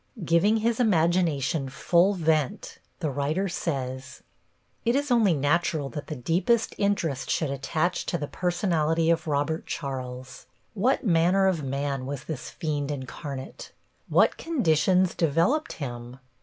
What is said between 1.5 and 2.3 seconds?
full